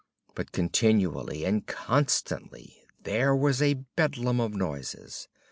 But 0.33 0.51
continually 0.51 1.45
and 1.45 1.67
constantly 1.67 2.87
there 3.03 3.35
was 3.35 3.61
a 3.61 3.75
bedlam 3.95 4.39
of 4.41 4.55
noises. 4.55 5.27